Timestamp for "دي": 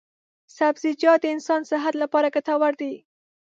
2.81-2.93